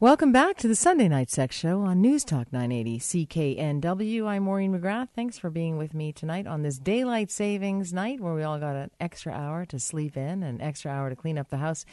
[0.00, 4.26] Welcome back to the Sunday Night Sex Show on News Talk 980 CKNW.
[4.26, 5.08] I'm Maureen McGrath.
[5.14, 8.76] Thanks for being with me tonight on this daylight savings night where we all got
[8.76, 11.84] an extra hour to sleep in, an extra hour to clean up the house.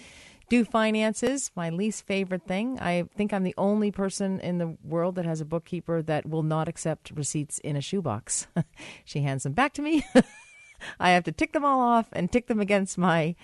[0.48, 2.80] Do finances, my least favorite thing.
[2.80, 6.44] I think I'm the only person in the world that has a bookkeeper that will
[6.44, 8.48] not accept receipts in a shoebox.
[9.06, 10.06] she hands them back to me.
[11.00, 13.36] I have to tick them all off and tick them against my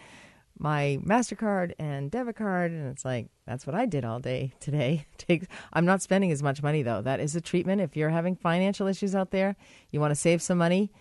[0.60, 5.08] my Mastercard and debit card, and it's like that's what I did all day today.
[5.74, 7.02] I'm not spending as much money though.
[7.02, 7.82] That is a treatment.
[7.82, 9.56] If you're having financial issues out there,
[9.90, 10.92] you want to save some money,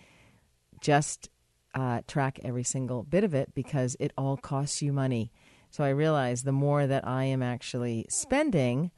[0.79, 1.29] just
[1.75, 5.31] uh, track every single bit of it because it all costs you money.
[5.71, 8.91] So I realize the more that I am actually spending,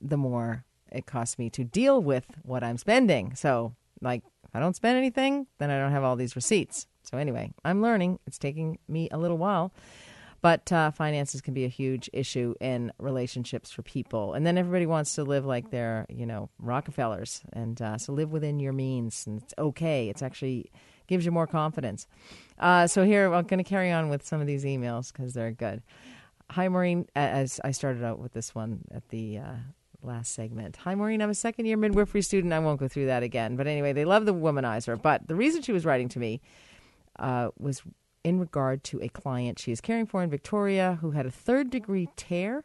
[0.00, 3.34] the more it costs me to deal with what I'm spending.
[3.34, 6.88] So like if I don't spend anything, then I don't have all these receipts.
[7.04, 8.18] So, anyway, I'm learning.
[8.26, 9.72] It's taking me a little while.
[10.42, 14.32] But uh, finances can be a huge issue in relationships for people.
[14.32, 17.42] And then everybody wants to live like they're, you know, Rockefellers.
[17.52, 19.24] And uh, so live within your means.
[19.26, 20.08] And it's okay.
[20.08, 20.72] It's actually
[21.10, 22.06] gives you more confidence.
[22.58, 25.50] Uh, so here, I'm going to carry on with some of these emails because they're
[25.50, 25.82] good.
[26.50, 27.06] Hi, Maureen.
[27.14, 29.56] As I started out with this one at the uh,
[30.02, 30.76] last segment.
[30.76, 31.20] Hi, Maureen.
[31.20, 32.52] I'm a second year midwifery student.
[32.52, 33.56] I won't go through that again.
[33.56, 35.00] But anyway, they love the womanizer.
[35.00, 36.40] But the reason she was writing to me
[37.18, 37.82] uh, was
[38.22, 41.70] in regard to a client she is caring for in Victoria who had a third
[41.70, 42.62] degree tear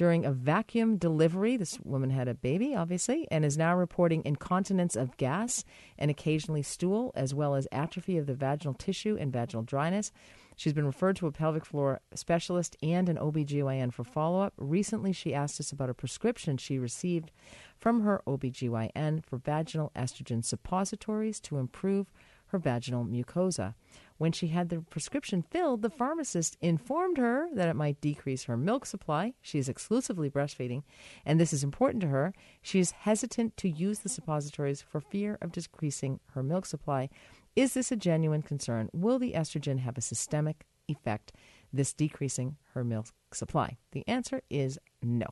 [0.00, 1.58] during a vacuum delivery.
[1.58, 5.62] This woman had a baby, obviously, and is now reporting incontinence of gas
[5.98, 10.10] and occasionally stool, as well as atrophy of the vaginal tissue and vaginal dryness.
[10.56, 14.54] She's been referred to a pelvic floor specialist and an OBGYN for follow up.
[14.56, 17.30] Recently, she asked us about a prescription she received
[17.76, 22.10] from her OBGYN for vaginal estrogen suppositories to improve
[22.50, 23.74] her vaginal mucosa.
[24.18, 28.56] When she had the prescription filled, the pharmacist informed her that it might decrease her
[28.56, 29.32] milk supply.
[29.40, 30.82] She is exclusively breastfeeding,
[31.24, 32.34] and this is important to her.
[32.60, 37.08] She is hesitant to use the suppositories for fear of decreasing her milk supply.
[37.56, 38.90] Is this a genuine concern?
[38.92, 41.32] Will the estrogen have a systemic effect,
[41.72, 43.78] this decreasing her milk supply?
[43.92, 45.26] The answer is no.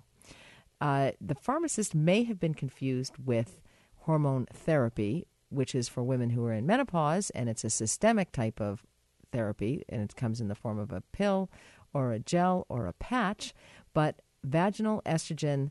[0.80, 3.60] Uh, the pharmacist may have been confused with
[4.02, 8.60] hormone therapy, which is for women who are in menopause, and it's a systemic type
[8.60, 8.84] of
[9.32, 11.50] therapy, and it comes in the form of a pill
[11.92, 13.54] or a gel or a patch.
[13.94, 15.70] But vaginal estrogen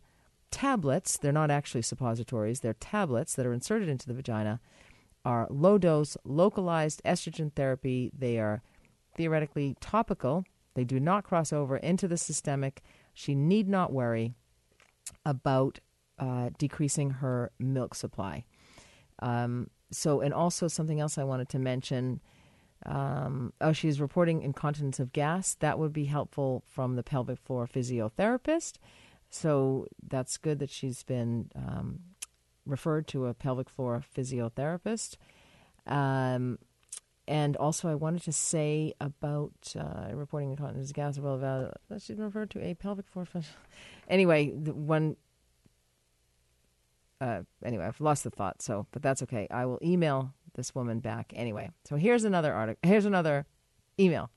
[0.51, 4.59] tablets, they're not actually suppositories, they're tablets that are inserted into the vagina,
[5.25, 8.11] are low dose, localized estrogen therapy.
[8.17, 8.61] They are
[9.15, 10.45] theoretically topical,
[10.77, 12.83] they do not cross over into the systemic.
[13.11, 14.35] She need not worry
[15.25, 15.79] about
[16.19, 18.45] uh, decreasing her milk supply.
[19.19, 22.21] Um, so, and also something else I wanted to mention.
[22.85, 25.55] Um, oh, she's reporting incontinence of gas.
[25.55, 28.73] That would be helpful from the pelvic floor physiotherapist.
[29.29, 31.99] So that's good that she's been um,
[32.65, 35.17] referred to a pelvic floor physiotherapist.
[35.85, 36.59] Um,
[37.27, 41.19] and also, I wanted to say about uh, reporting incontinence of gas.
[41.19, 43.27] Well, she's been referred to a pelvic floor.
[44.07, 45.17] anyway, the one
[47.19, 48.61] uh, anyway, I've lost the thought.
[48.61, 49.47] So, but that's okay.
[49.51, 51.71] I will email this woman back anyway.
[51.85, 52.79] So here's another article.
[52.87, 53.45] Here's another
[53.99, 54.29] email.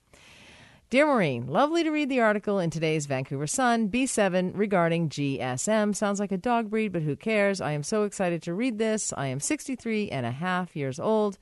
[0.91, 5.95] Dear Maureen, lovely to read the article in today's Vancouver Sun, B7, regarding GSM.
[5.95, 7.61] Sounds like a dog breed, but who cares?
[7.61, 9.13] I am so excited to read this.
[9.17, 11.39] I am 63 and a half years old,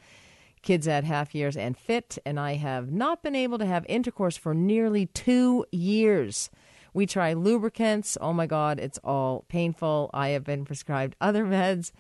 [0.60, 4.36] kids at half years and fit, and I have not been able to have intercourse
[4.36, 6.50] for nearly two years.
[6.94, 8.16] We try lubricants.
[8.20, 10.10] Oh my God, it's all painful.
[10.12, 11.92] I have been prescribed other meds,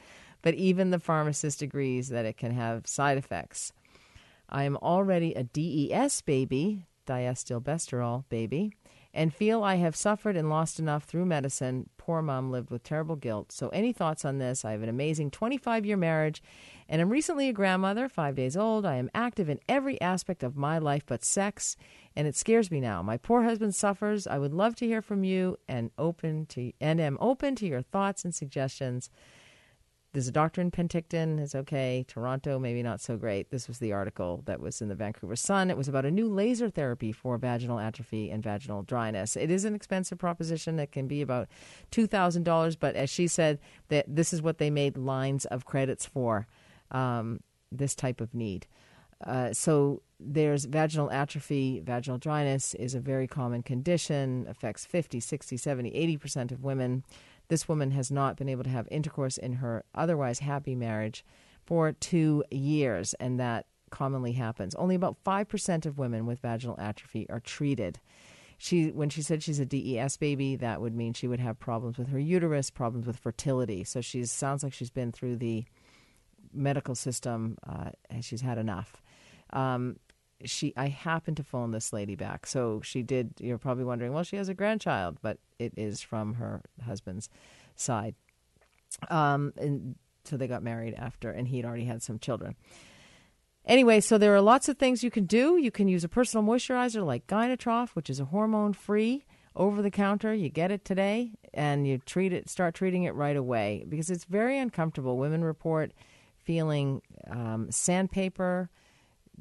[0.42, 3.72] but even the pharmacist agrees that it can have side effects.
[4.48, 8.72] I am already a DES baby, diacetylbesterol baby,
[9.12, 11.90] and feel I have suffered and lost enough through medicine.
[11.96, 13.52] Poor mom lived with terrible guilt.
[13.52, 14.64] So, any thoughts on this?
[14.64, 16.42] I have an amazing 25 year marriage
[16.88, 18.86] and am recently a grandmother, five days old.
[18.86, 21.76] I am active in every aspect of my life but sex,
[22.16, 23.02] and it scares me now.
[23.02, 24.26] My poor husband suffers.
[24.26, 27.82] I would love to hear from you and open to and am open to your
[27.82, 29.10] thoughts and suggestions.
[30.12, 32.04] there's a doctor in Penticton is okay.
[32.08, 33.50] Toronto, maybe not so great.
[33.50, 35.70] This was the article that was in the Vancouver Sun.
[35.70, 39.36] It was about a new laser therapy for vaginal atrophy and vaginal dryness.
[39.36, 40.78] It is an expensive proposition.
[40.78, 41.48] It can be about
[41.90, 43.58] two thousand dollars, but as she said,
[43.88, 46.46] that this is what they made lines of credits for
[46.90, 48.66] um, this type of need.
[49.24, 55.56] Uh, so there's vaginal atrophy, vaginal dryness is a very common condition, affects 50, 60,
[55.56, 57.04] 70, 80% of women.
[57.48, 61.24] This woman has not been able to have intercourse in her otherwise happy marriage
[61.64, 64.74] for two years, and that commonly happens.
[64.74, 67.98] Only about 5% of women with vaginal atrophy are treated.
[68.58, 71.96] She, when she said she's a DES baby, that would mean she would have problems
[71.96, 73.84] with her uterus, problems with fertility.
[73.84, 75.64] So she sounds like she's been through the
[76.52, 77.90] medical system uh,
[78.20, 79.02] she's had enough.
[79.52, 79.96] Um,
[80.44, 82.46] she I happened to phone this lady back.
[82.46, 86.34] So she did you're probably wondering, well, she has a grandchild, but it is from
[86.34, 87.28] her husband's
[87.74, 88.14] side.
[89.10, 92.54] Um and so they got married after and he'd already had some children.
[93.64, 95.58] Anyway, so there are lots of things you can do.
[95.58, 99.90] You can use a personal moisturizer like Gynatrof, which is a hormone free over the
[99.90, 100.32] counter.
[100.32, 104.24] You get it today and you treat it start treating it right away because it's
[104.24, 105.18] very uncomfortable.
[105.18, 105.92] Women report
[106.48, 108.70] feeling um, sandpaper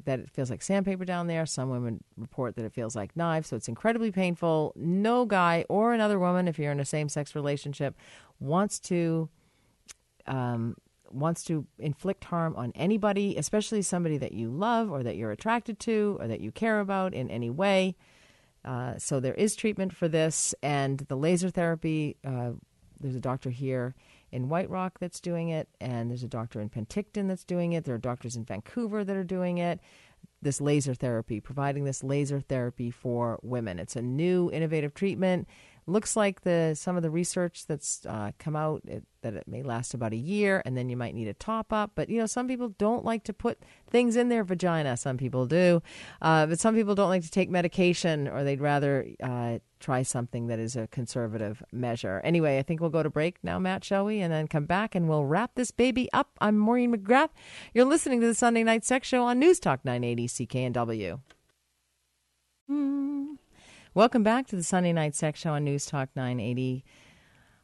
[0.04, 1.46] that it feels like sandpaper down there.
[1.46, 4.74] Some women report that it feels like knives, so it's incredibly painful.
[4.76, 7.96] No guy or another woman, if you're in a same-sex relationship,
[8.40, 9.30] wants to
[10.26, 10.76] um,
[11.10, 15.80] wants to inflict harm on anybody, especially somebody that you love or that you're attracted
[15.80, 17.96] to or that you care about in any way.
[18.66, 22.18] Uh, so there is treatment for this, and the laser therapy.
[22.22, 22.50] Uh,
[23.00, 23.94] there's a doctor here
[24.30, 27.84] in White Rock that's doing it, and there's a doctor in Penticton that's doing it.
[27.84, 29.80] There are doctors in Vancouver that are doing it.
[30.42, 33.78] This laser therapy, providing this laser therapy for women.
[33.78, 35.48] It's a new innovative treatment
[35.88, 39.62] looks like the some of the research that's uh, come out it, that it may
[39.62, 41.92] last about a year and then you might need a top up.
[41.94, 43.58] But you know some people don't like to put
[43.90, 44.96] things in their vagina.
[44.96, 45.82] Some people do.
[46.20, 50.48] Uh, but some people don't like to take medication or they'd rather uh, try something
[50.48, 52.20] that is a conservative measure.
[52.24, 54.20] Anyway i think we'll go to break now matt shall we?
[54.20, 56.30] And then come back and we'll wrap this baby up.
[56.40, 57.30] I'm maureen mcgrath.
[57.72, 61.20] You're listening to the sunday night sex show on news talk 980 cknw
[62.70, 63.37] mm.
[63.98, 66.84] Welcome back to the Sunday Night Sex Show on News Talk 980.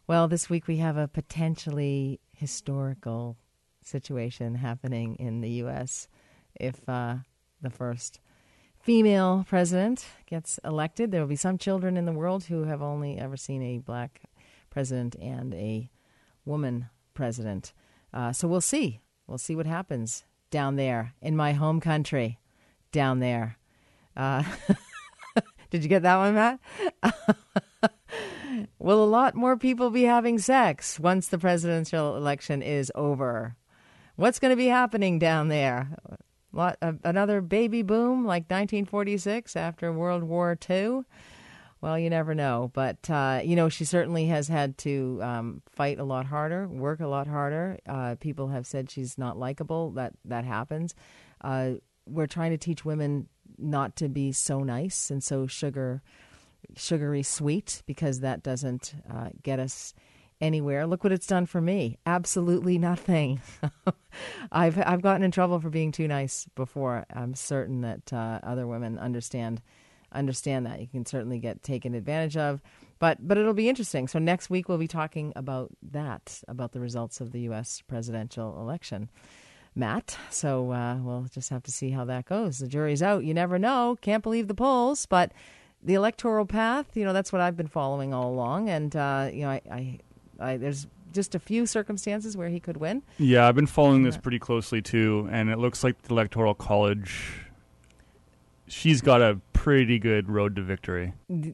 [0.09, 3.37] Well, this week we have a potentially historical
[3.85, 6.09] situation happening in the U.S.
[6.57, 7.19] If uh,
[7.63, 8.19] the first
[8.81, 13.17] female president gets elected, there will be some children in the world who have only
[13.17, 14.23] ever seen a black
[14.71, 15.89] president and a
[16.45, 17.73] woman president.
[18.13, 19.01] Uh, so we'll see.
[19.29, 22.41] We'll see what happens down there in my home country,
[22.91, 23.57] down there.
[24.17, 24.43] Uh,
[25.75, 26.61] Did you get that one, Matt?
[28.79, 33.57] Will a lot more people be having sex once the presidential election is over?
[34.15, 35.89] What's going to be happening down there?
[36.53, 41.01] What, uh, another baby boom like 1946 after World War II?
[41.81, 42.71] Well, you never know.
[42.73, 47.01] But, uh, you know, she certainly has had to um, fight a lot harder, work
[47.01, 47.81] a lot harder.
[47.89, 49.91] Uh, people have said she's not likable.
[49.91, 50.95] That, that happens.
[51.41, 51.73] Uh,
[52.07, 53.27] we're trying to teach women
[53.59, 56.03] not to be so nice and so sugar
[56.77, 59.95] sugary sweet because that doesn't uh, get us
[60.41, 60.87] anywhere.
[60.87, 61.99] Look what it's done for me.
[62.07, 63.41] Absolutely nothing.
[64.53, 67.05] I've I've gotten in trouble for being too nice before.
[67.15, 69.63] I'm certain that uh, other women understand
[70.13, 70.81] understand that.
[70.81, 72.61] You can certainly get taken advantage of.
[72.99, 74.09] But but it'll be interesting.
[74.09, 78.61] So next week we'll be talking about that, about the results of the US presidential
[78.61, 79.11] election.
[79.75, 80.17] Matt.
[80.31, 82.59] So uh, we'll just have to see how that goes.
[82.59, 83.25] The jury's out.
[83.25, 83.97] You never know.
[84.01, 85.33] Can't believe the polls, but
[85.83, 88.69] the electoral path, you know, that's what I've been following all along.
[88.71, 89.99] And, uh, you know, I, I,
[90.41, 93.03] I, there's just a few circumstances where he could win.
[93.19, 97.41] Yeah, I've been following this pretty closely too, and it looks like the Electoral College.
[98.67, 101.13] She's got a pretty good road to victory.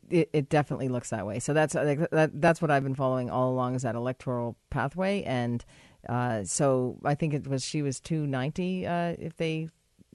[0.08, 1.40] It, it definitely looks that way.
[1.40, 5.64] So that's that, that's what I've been following all along is that electoral pathway, and
[6.09, 9.68] uh, so I think it was she was 290 uh, if they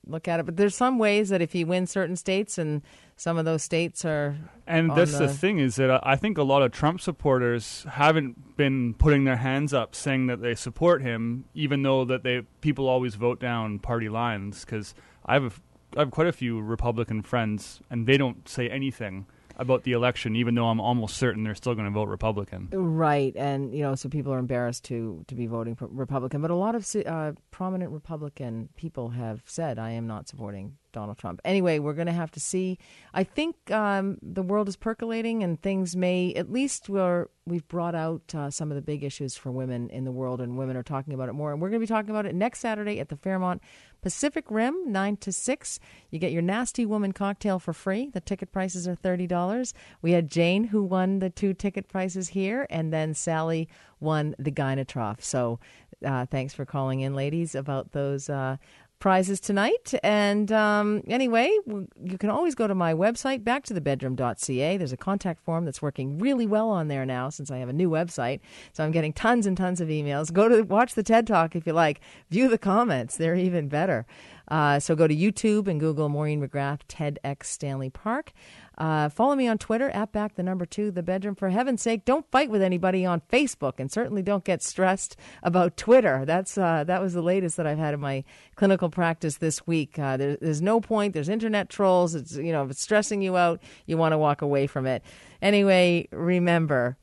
[0.08, 0.46] look at it.
[0.46, 2.82] But there's some ways that if he wins certain states and
[3.16, 4.36] some of those states are.
[4.68, 8.58] And that's the, the, thing is that I think a lot of Trump supporters haven't
[8.58, 12.88] been putting their hands up saying that they support him, even though that they people
[12.88, 14.66] always vote down party lines.
[14.66, 14.94] Because
[15.26, 15.52] I have a,
[15.98, 19.28] I have quite a few Republican friends, and they don't say anything
[19.58, 22.70] about the election, even though I'm almost certain they're still going to vote Republican.
[22.72, 26.42] Right, and you know, so people are embarrassed to to be voting Republican.
[26.42, 31.18] But a lot of uh, prominent Republican people have said, "I am not supporting Donald
[31.18, 31.40] Trump.
[31.44, 32.80] Anyway, we're going to have to see.
[33.14, 37.94] I think um, the world is percolating, and things may at least we're we've brought
[37.94, 40.84] out uh, some of the big issues for women in the world, and women are
[40.84, 41.52] talking about it more.
[41.52, 43.62] And we're going to be talking about it next Saturday at the Fairmont
[44.02, 45.80] Pacific Rim, nine to six.
[46.10, 48.10] You get your nasty woman cocktail for free.
[48.10, 49.74] The ticket prices are thirty dollars.
[50.02, 53.68] We had Jane who won the two ticket prices here, and then Sally
[54.00, 55.22] won the Gynatrof.
[55.22, 55.60] So.
[56.06, 58.58] Uh, thanks for calling in, ladies, about those uh,
[59.06, 59.94] prizes tonight.
[60.02, 61.56] And um, anyway,
[62.04, 64.78] you can always go to my website, backtothebedroom.ca.
[64.78, 67.74] There's a contact form that's working really well on there now since I have a
[67.74, 68.40] new website.
[68.74, 70.34] So I'm getting tons and tons of emails.
[70.34, 72.02] Go to watch the TED Talk if you like.
[72.32, 74.08] View the comments, they're even better.
[74.48, 78.32] Uh, so go to YouTube and Google Maureen McGrath TEDx Stanley Park.
[78.78, 81.36] Uh, follow me on Twitter at back the number two the bedroom.
[81.36, 85.78] For heaven's sake, don't fight with anybody on Facebook, and certainly don't get stressed about
[85.78, 86.26] Twitter.
[86.26, 88.24] That's uh, that was the latest that I've had in my
[88.56, 89.98] clinical practice this week.
[89.98, 91.14] Uh, there, there's no point.
[91.14, 92.16] There's internet trolls.
[92.16, 95.04] It's you know if it's stressing you out, you want to walk away from it.
[95.42, 96.98] Anyway, remember,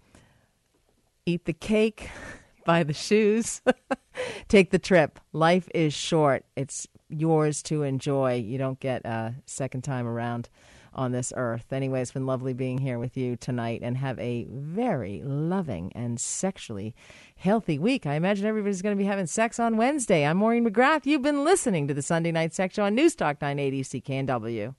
[1.24, 2.10] eat the cake,
[2.66, 3.62] buy the shoes,
[4.48, 5.20] take the trip.
[5.32, 6.44] Life is short.
[6.54, 8.34] It's yours to enjoy.
[8.34, 10.48] You don't get a second time around
[10.94, 11.72] on this earth.
[11.72, 16.20] Anyway, it's been lovely being here with you tonight and have a very loving and
[16.20, 16.94] sexually
[17.36, 18.06] healthy week.
[18.06, 20.24] I imagine everybody's going to be having sex on Wednesday.
[20.24, 21.06] I'm Maureen McGrath.
[21.06, 24.74] You've been listening to the Sunday Night Sex Show on News Talk 980 CKNW.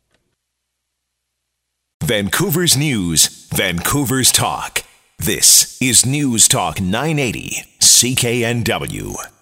[2.04, 4.84] Vancouver's News, Vancouver's Talk.
[5.20, 9.32] This is News Talk 980 CKNW.